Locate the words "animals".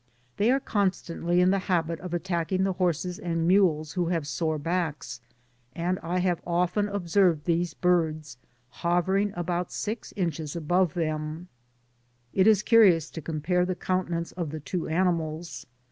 14.87-15.67